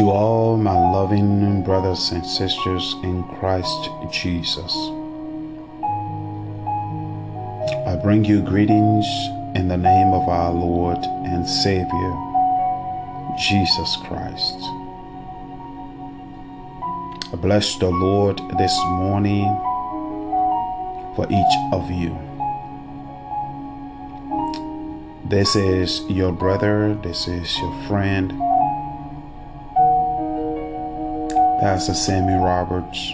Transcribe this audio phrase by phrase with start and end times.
[0.00, 4.72] To all my loving brothers and sisters in Christ Jesus,
[7.86, 9.04] I bring you greetings
[9.54, 12.12] in the name of our Lord and Savior,
[13.36, 14.56] Jesus Christ.
[17.30, 19.54] I bless the Lord this morning
[21.14, 22.16] for each of you.
[25.28, 28.32] This is your brother, this is your friend,
[31.60, 33.12] Pastor Sammy Roberts.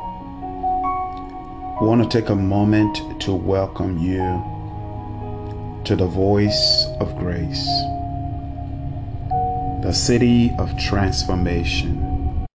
[0.00, 4.22] I want to take a moment to welcome you
[5.84, 7.66] to the voice of grace,
[9.82, 12.46] the city of transformation,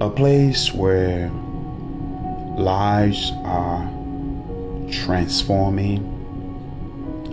[0.00, 1.28] a place where
[2.56, 3.84] lives are
[4.90, 6.16] transforming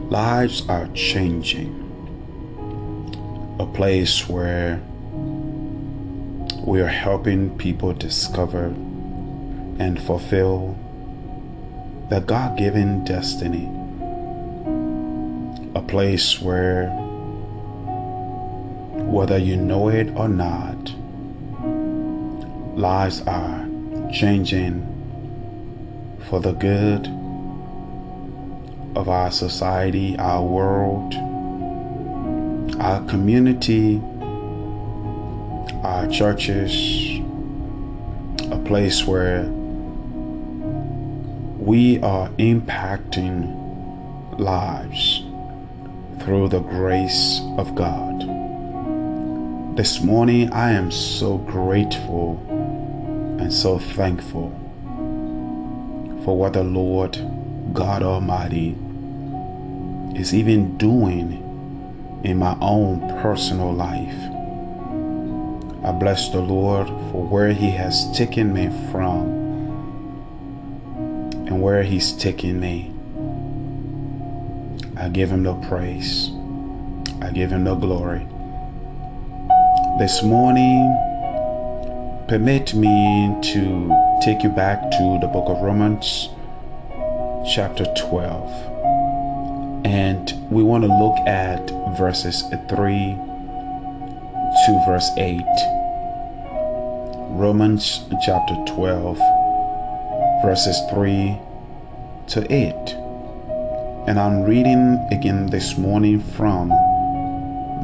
[0.09, 1.85] lives are changing.
[3.57, 4.81] A place where
[6.67, 8.65] we are helping people discover
[9.79, 10.77] and fulfill
[12.09, 13.71] the God given destiny.
[15.75, 16.89] A place where,
[18.99, 20.93] whether you know it or not,
[22.77, 23.65] lives are
[24.11, 24.83] changing
[26.29, 27.07] for the good
[28.97, 31.13] of our society, our world,
[32.81, 34.01] our community,
[36.07, 37.19] our churches,
[38.49, 39.43] a place where
[41.59, 43.53] we are impacting
[44.39, 45.23] lives
[46.23, 48.21] through the grace of God.
[49.75, 52.37] This morning, I am so grateful
[53.39, 54.49] and so thankful
[56.23, 57.19] for what the Lord
[57.73, 58.77] God Almighty
[60.15, 61.43] is even doing
[62.23, 64.36] in my own personal life.
[65.87, 69.21] I bless the Lord for where He has taken me from
[71.47, 72.91] and where He's taking me.
[74.97, 76.29] I give Him the praise,
[77.21, 78.27] I give Him the glory.
[79.97, 80.93] This morning,
[82.27, 86.27] permit me to take you back to the book of Romans,
[87.49, 91.61] chapter 12 and we want to look at
[91.97, 93.17] verses 3
[94.65, 95.76] to verse 8.
[97.29, 99.17] Romans chapter 12,
[100.41, 101.37] verses 3
[102.27, 102.73] to 8.
[104.07, 106.69] And I'm reading again this morning from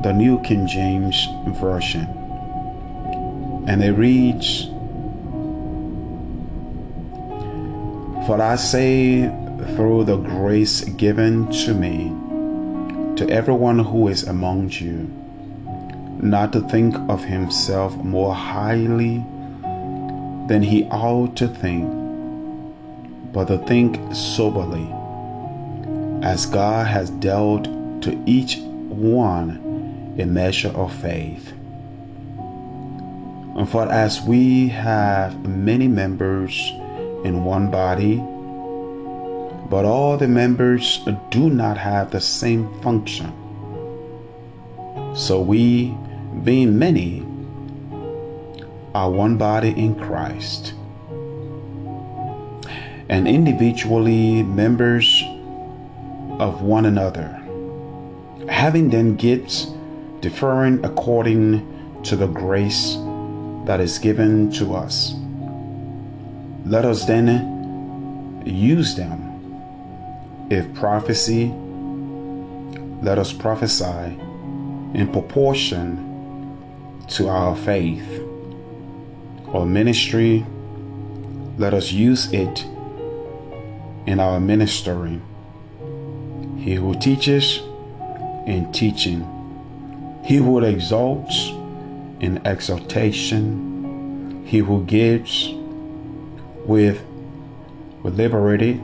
[0.02, 1.28] the New King James
[1.59, 2.08] Version.
[3.68, 4.66] And it reads,
[8.26, 9.28] For I say
[9.76, 12.09] through the grace given to me,
[13.18, 15.22] to everyone who is among you,
[16.23, 19.17] not to think of himself more highly
[20.47, 21.89] than he ought to think,
[23.34, 24.88] but to think soberly,
[26.25, 27.66] as God has dealt
[28.03, 28.57] to each
[28.89, 31.51] one a measure of faith.
[33.55, 36.57] And for as we have many members
[37.25, 38.17] in one body,
[39.69, 43.31] but all the members do not have the same function.
[45.16, 45.95] So we,
[46.44, 47.26] being many,
[48.94, 50.74] are one body in Christ,
[53.10, 55.24] and individually members
[56.40, 57.42] of one another,
[58.50, 59.68] having then gifts
[60.22, 62.98] differing according to the grace
[63.66, 65.16] that is given to us.
[66.66, 69.30] Let us then use them.
[70.50, 71.54] If prophecy,
[73.02, 74.18] let us prophesy
[74.94, 76.12] in proportion
[77.09, 78.22] to our faith.
[79.47, 80.46] Or ministry,
[81.58, 82.66] let us use it
[84.05, 85.22] in our ministering.
[86.58, 87.59] He who teaches
[88.47, 89.22] in teaching,
[90.23, 91.50] he who exalts
[92.20, 95.50] in exaltation, he who gives
[96.66, 97.03] with,
[98.02, 98.82] with liberty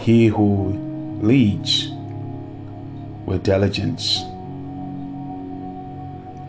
[0.00, 0.72] he who
[1.20, 1.90] leads
[3.26, 4.22] with diligence,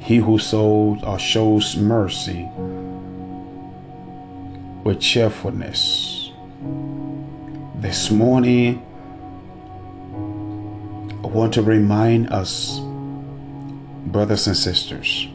[0.01, 2.50] he who sows or shows mercy
[4.83, 6.31] with cheerfulness.
[7.75, 8.83] This morning,
[11.24, 12.80] I want to remind us,
[14.07, 15.27] brothers and sisters.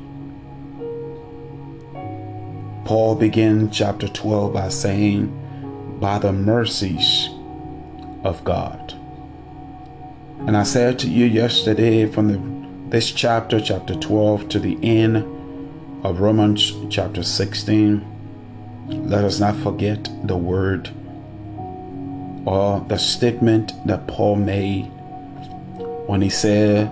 [2.85, 7.29] Paul began chapter 12 by saying, By the mercies
[8.25, 8.95] of God.
[10.47, 15.17] And I said to you yesterday from the this chapter, chapter 12, to the end
[16.05, 18.05] of Romans chapter 16,
[19.09, 20.89] let us not forget the word
[22.47, 24.85] or the statement that Paul made
[26.07, 26.89] when he said,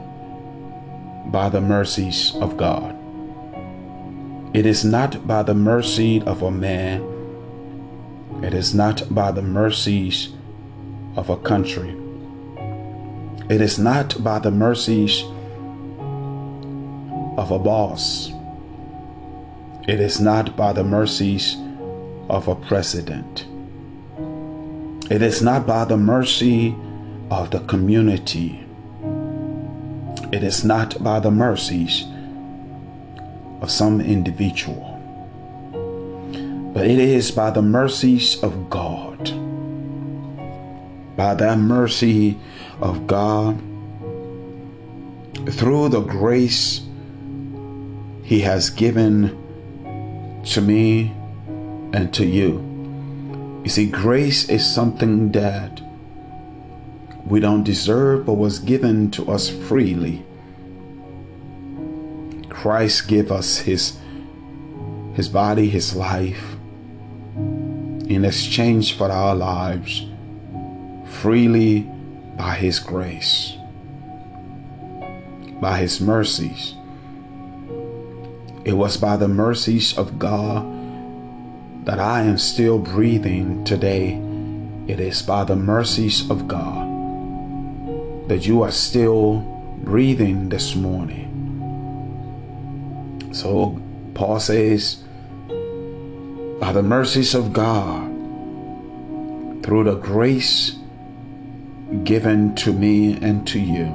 [1.30, 2.96] By the mercies of God.
[4.52, 7.02] It is not by the mercy of a man,
[8.42, 10.30] it is not by the mercies
[11.14, 11.94] of a country,
[13.48, 15.24] it is not by the mercies
[17.36, 18.30] of a boss,
[19.86, 21.56] it is not by the mercies
[22.30, 23.46] of a president.
[25.10, 26.74] It is not by the mercy
[27.30, 28.64] of the community.
[30.32, 32.04] It is not by the mercies
[33.60, 34.90] of some individual.
[36.72, 39.30] But it is by the mercies of God.
[41.16, 42.38] By that mercy
[42.80, 43.58] of God,
[45.50, 46.80] through the grace
[48.24, 51.14] He has given to me
[51.92, 52.74] and to you
[53.64, 55.80] you see, grace is something that
[57.26, 60.22] we don't deserve but was given to us freely.
[62.50, 63.98] Christ gave us his
[65.14, 66.56] his body, his life
[67.36, 70.04] in exchange for our lives
[71.06, 71.88] freely
[72.36, 73.56] by his grace,
[75.58, 76.73] by his mercies.
[78.64, 80.64] It was by the mercies of God
[81.84, 84.18] that I am still breathing today,
[84.86, 86.94] it is by the mercies of God
[88.28, 89.40] that you are still
[89.82, 91.30] breathing this morning.
[93.34, 93.82] So
[94.14, 95.02] Paul says,
[96.58, 98.10] by the mercies of God,
[99.62, 100.76] through the grace
[102.04, 103.90] given to me and to you,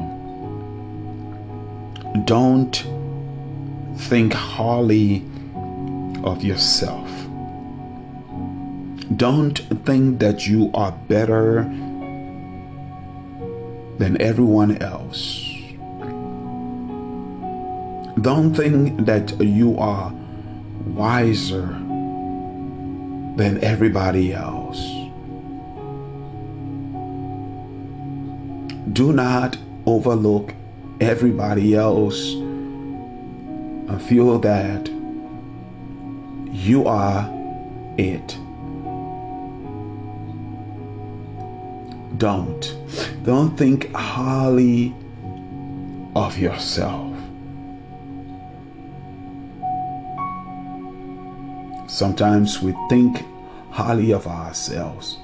[2.25, 2.85] don't
[3.99, 5.23] think highly
[6.23, 7.09] of yourself.
[9.15, 11.63] Don't think that you are better
[13.97, 15.45] than everyone else.
[18.21, 20.13] Don't think that you are
[20.85, 21.67] wiser
[23.35, 24.79] than everybody else.
[28.93, 30.53] Do not overlook
[30.99, 32.35] everybody else
[33.89, 34.87] and feel that
[36.51, 37.29] you are
[37.97, 38.37] it.
[42.19, 42.75] don't.
[43.23, 44.93] Don't think highly
[46.15, 47.17] of yourself.
[51.87, 53.25] Sometimes we think
[53.71, 55.17] highly of ourselves.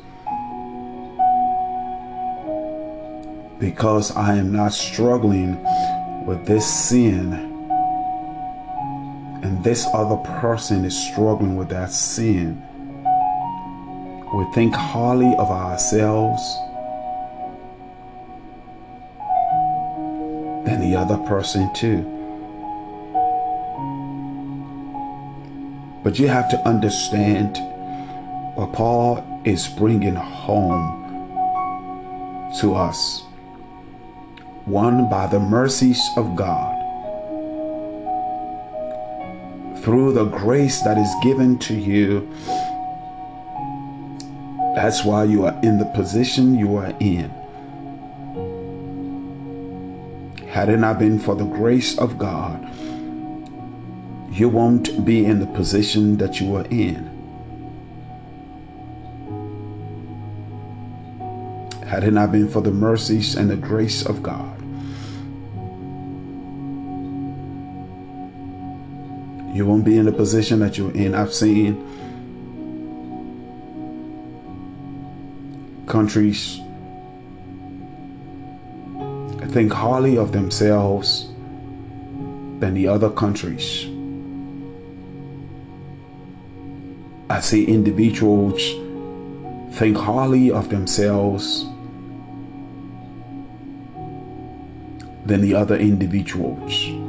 [3.60, 5.62] Because I am not struggling
[6.26, 7.55] with this sin,
[9.66, 12.62] this other person is struggling with that sin.
[14.32, 16.40] We think highly of ourselves
[20.68, 22.04] than the other person too.
[26.04, 27.58] But you have to understand
[28.56, 31.02] what Paul is bringing home
[32.60, 33.24] to us.
[34.66, 36.75] One, by the mercies of God,
[39.86, 42.28] through the grace that is given to you.
[44.74, 47.30] That's why you are in the position you are in.
[50.48, 52.64] Had it not been for the grace of God,
[54.32, 57.06] you won't be in the position that you are in.
[61.86, 64.55] Had it not been for the mercies and the grace of God,
[69.56, 71.16] you won't be in the position that you're in.
[71.16, 71.78] I've seen
[75.88, 76.60] countries
[79.54, 81.30] think highly of themselves
[82.60, 83.86] than the other countries.
[87.30, 88.62] I see individuals
[89.78, 91.64] think highly of themselves
[95.26, 97.05] than the other individuals.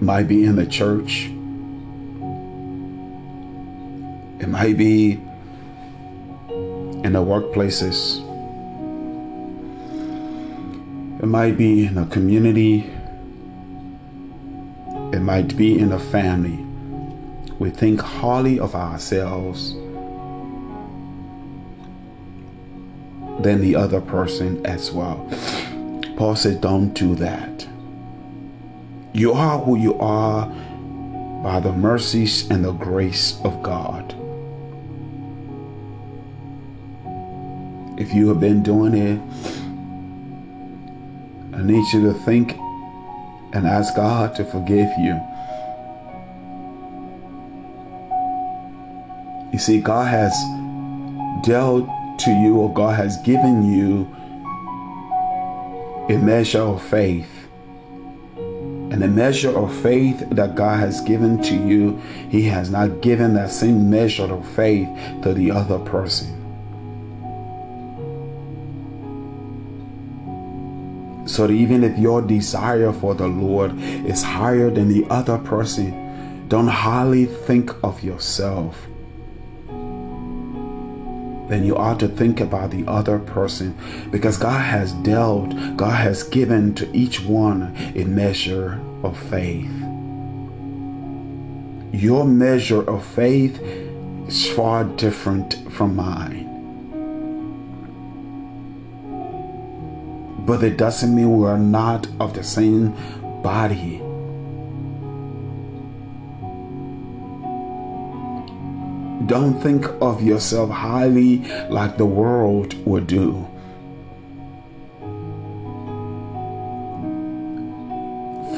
[0.00, 1.26] Might be in the church,
[4.40, 5.20] it might be
[7.04, 8.26] in the workplaces
[11.20, 12.90] it might be in a community,
[15.12, 16.64] it might be in a family.
[17.58, 19.74] We think highly of ourselves
[23.42, 25.28] than the other person as well.
[26.16, 27.68] Paul said, Don't do that.
[29.12, 30.46] You are who you are
[31.42, 34.14] by the mercies and the grace of God.
[37.98, 39.20] If you have been doing it,
[41.54, 42.56] I need you to think
[43.52, 45.20] and ask God to forgive you.
[49.52, 50.32] You see, God has
[51.44, 51.88] dealt
[52.20, 54.06] to you, or God has given you
[56.08, 57.39] a measure of faith.
[58.90, 61.96] And the measure of faith that God has given to you,
[62.28, 64.88] He has not given that same measure of faith
[65.22, 66.36] to the other person.
[71.26, 76.66] So even if your desire for the Lord is higher than the other person, don't
[76.66, 78.88] highly think of yourself
[81.50, 83.76] then you ought to think about the other person
[84.10, 89.70] because God has dealt, God has given to each one a measure of faith.
[91.92, 93.60] Your measure of faith
[94.28, 96.46] is far different from mine.
[100.46, 102.94] But it doesn't mean we're not of the same
[103.42, 104.00] body.
[109.30, 113.46] Don't think of yourself highly like the world would do.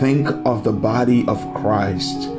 [0.01, 2.31] Think of the body of Christ.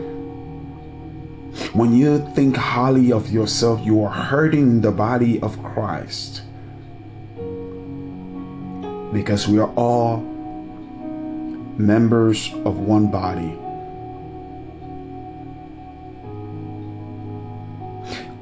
[1.73, 6.41] When you think highly of yourself, you are hurting the body of Christ.
[9.13, 10.17] Because we are all
[11.77, 13.55] members of one body.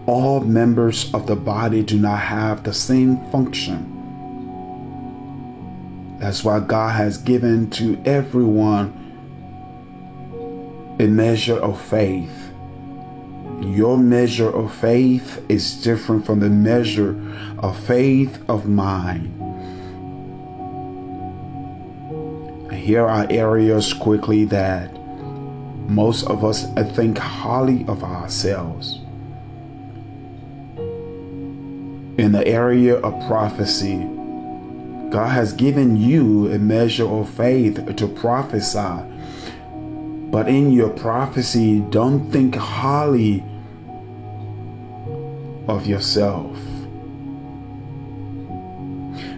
[0.08, 3.98] All members of the body do not have the same function.
[6.20, 8.98] That's why God has given to everyone
[11.00, 12.52] a measure of faith.
[13.62, 17.16] Your measure of faith is different from the measure
[17.60, 19.38] of faith of mine.
[22.72, 24.92] Here are areas quickly that
[25.88, 26.66] most of us
[26.96, 29.00] think highly of ourselves.
[32.22, 33.98] In the area of prophecy,
[35.10, 39.02] God has given you a measure of faith to prophesy.
[40.30, 43.44] But in your prophecy, don't think highly
[45.68, 46.56] of yourself.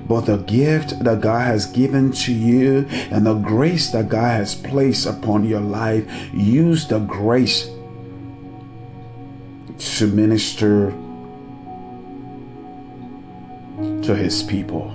[0.06, 4.56] But the gift that God has given to you and the grace that God has
[4.56, 7.70] placed upon your life, use the grace
[9.78, 10.94] to minister
[14.03, 14.89] to his people.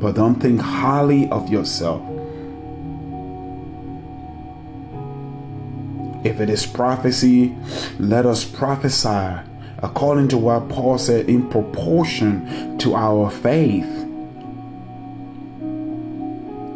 [0.00, 2.02] But don't think highly of yourself.
[6.24, 7.54] If it is prophecy,
[7.98, 9.40] let us prophesy
[9.78, 13.88] according to what Paul said in proportion to our faith.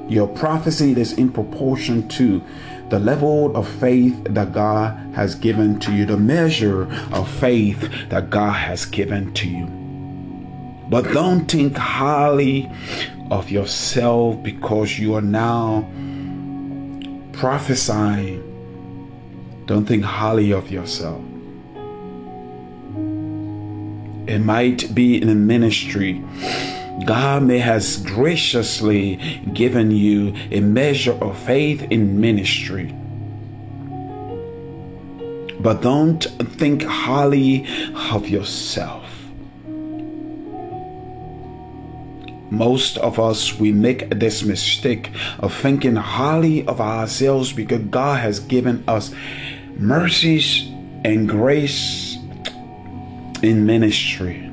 [0.08, 2.42] Your prophecy is in proportion to
[2.90, 8.30] the level of faith that God has given to you, the measure of faith that
[8.30, 9.83] God has given to you.
[10.88, 12.70] But don't think highly
[13.30, 15.88] of yourself because you are now
[17.32, 18.42] prophesying.
[19.66, 21.22] Don't think highly of yourself.
[24.26, 26.22] It might be in a ministry.
[27.06, 29.16] God may has graciously
[29.52, 32.94] given you a measure of faith in ministry.
[35.60, 36.22] But don't
[36.58, 37.66] think highly
[38.12, 39.03] of yourself.
[42.54, 48.38] Most of us, we make this mistake of thinking highly of ourselves because God has
[48.38, 49.12] given us
[49.76, 50.68] mercies
[51.04, 52.16] and grace
[53.42, 54.50] in ministry.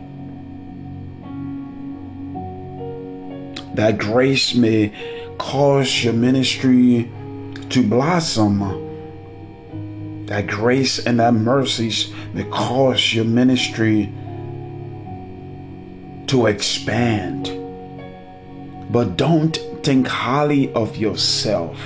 [3.76, 4.92] That grace may
[5.38, 7.10] cause your ministry
[7.70, 8.60] to blossom.
[10.26, 14.12] That grace and that mercies may cause your ministry
[16.28, 17.61] to expand.
[18.92, 21.80] But don't think highly of yourself.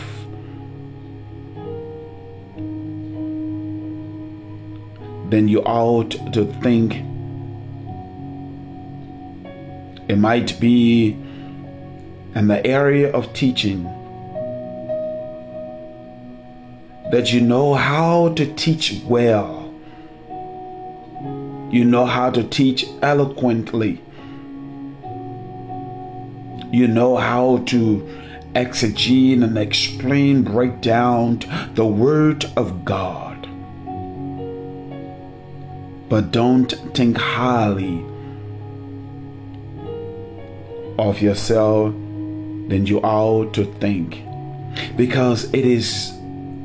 [5.29, 6.95] Then you ought to think
[10.07, 11.11] it might be
[12.33, 13.83] in the area of teaching
[17.11, 19.71] that you know how to teach well.
[21.71, 24.01] You know how to teach eloquently
[26.75, 28.05] you know how to
[28.53, 31.39] exegete and explain, break down
[31.73, 33.47] the Word of God.
[36.09, 38.03] But don't think highly
[40.99, 44.21] of yourself than you ought to think.
[44.97, 46.11] Because it is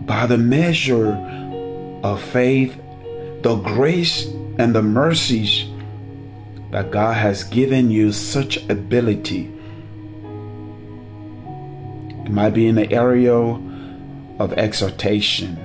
[0.06, 1.12] by the measure
[2.02, 2.76] of faith,
[3.42, 4.26] the grace
[4.58, 5.66] and the mercies
[6.72, 9.52] that God has given you such ability.
[12.30, 15.58] It might be in the area of exhortation.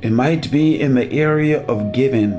[0.00, 2.30] It might be in the area of giving.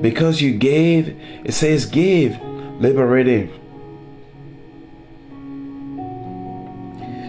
[0.00, 2.40] Because you gave, it says give,
[2.80, 3.50] liberative.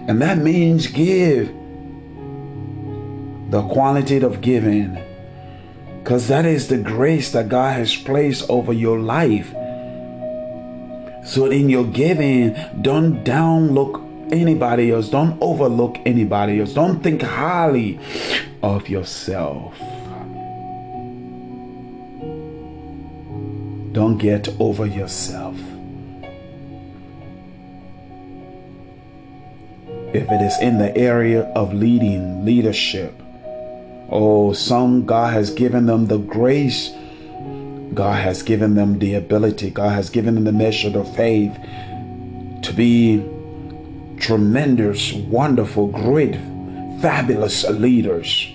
[0.07, 1.47] And that means give
[3.49, 4.99] the quality of giving.
[6.03, 9.54] Because that is the grace that God has placed over your life.
[11.25, 14.01] So in your giving, don't downlook
[14.31, 15.09] anybody else.
[15.09, 16.73] Don't overlook anybody else.
[16.73, 17.99] Don't think highly
[18.61, 19.77] of yourself.
[23.91, 25.55] Don't get over yourself.
[30.13, 33.13] If it is in the area of leading, leadership,
[34.09, 36.91] oh, some God has given them the grace,
[37.95, 41.53] God has given them the ability, God has given them the measure of faith
[42.61, 43.23] to be
[44.19, 46.35] tremendous, wonderful, great,
[47.01, 48.51] fabulous leaders.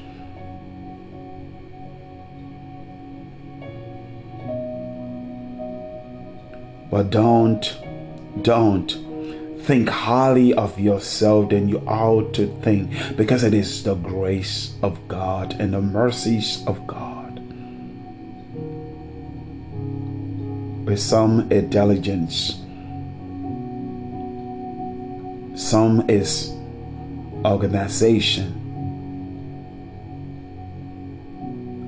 [6.91, 7.79] But don't,
[8.43, 8.91] don't
[9.63, 15.07] think highly of yourself than you ought to think because it is the grace of
[15.07, 17.10] God and the mercies of God.
[20.91, 22.57] With some intelligence,
[25.55, 26.51] some is
[27.45, 28.57] organization.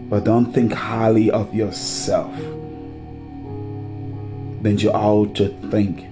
[0.08, 2.32] But don't think highly of yourself
[4.62, 6.06] then you ought to think.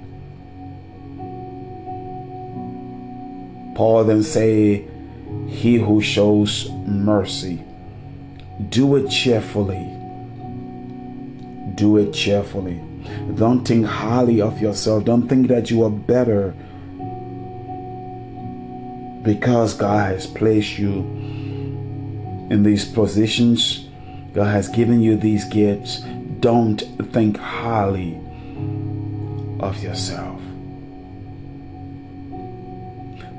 [3.77, 4.85] Paul then say,
[5.47, 7.63] He who shows mercy,
[8.69, 10.01] do it cheerfully.
[11.81, 12.79] Do it cheerfully.
[13.37, 15.07] Don't think highly of yourself.
[15.07, 16.55] Don't think that you are better
[19.23, 20.99] because God has placed you
[22.51, 23.89] in these positions.
[24.35, 26.01] God has given you these gifts.
[26.41, 26.83] Don't
[27.15, 28.21] think highly
[29.59, 30.39] of yourself.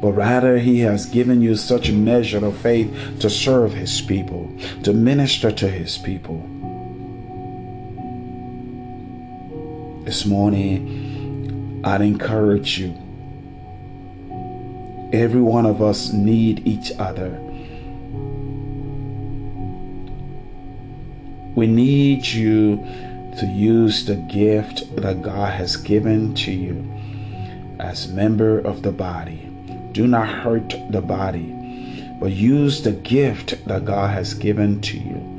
[0.02, 4.52] But rather, He has given you such a measure of faith to serve His people,
[4.82, 6.51] to minister to His people.
[10.12, 12.92] This morning, I'd encourage you.
[15.14, 17.30] Every one of us need each other.
[21.56, 22.76] We need you
[23.40, 26.92] to use the gift that God has given to you
[27.80, 29.50] as member of the body.
[29.94, 31.56] Do not hurt the body,
[32.20, 35.31] but use the gift that God has given to you.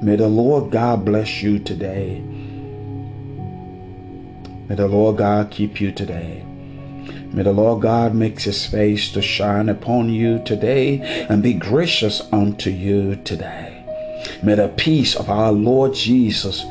[0.00, 2.20] May the Lord God bless you today.
[4.68, 6.44] May the Lord God keep you today.
[7.32, 12.22] May the Lord God make his face to shine upon you today and be gracious
[12.30, 13.84] unto you today.
[14.40, 16.64] May the peace of our Lord Jesus,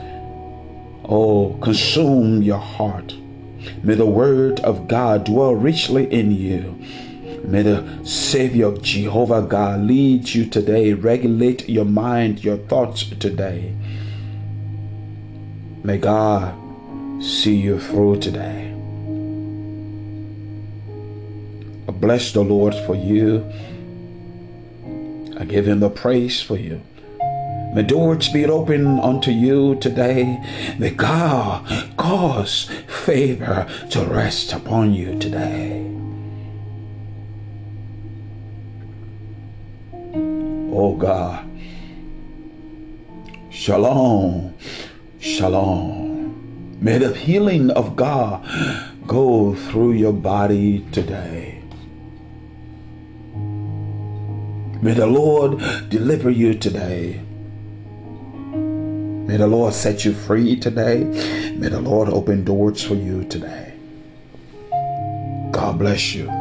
[1.04, 3.14] oh, consume your heart.
[3.84, 6.82] May the word of God dwell richly in you.
[7.48, 13.74] May the Savior Jehovah God lead you today, regulate your mind, your thoughts today.
[15.82, 16.54] May God
[17.24, 18.74] see you through today.
[21.88, 23.50] I bless the Lord for you.
[25.40, 26.82] I give him the praise for you.
[27.74, 30.38] May doors be open unto you today.
[30.78, 32.70] May God cause
[33.06, 36.07] favor to rest upon you today.
[40.80, 41.44] Oh God.
[43.50, 44.54] Shalom.
[45.18, 46.78] Shalom.
[46.80, 48.46] May the healing of God
[49.08, 51.64] go through your body today.
[54.84, 55.58] May the Lord
[55.90, 57.24] deliver you today.
[58.54, 61.06] May the Lord set you free today.
[61.58, 63.74] May the Lord open doors for you today.
[65.52, 66.37] God bless you.